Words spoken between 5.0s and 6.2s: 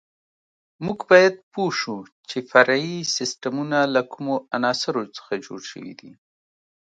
څخه جوړ شوي دي.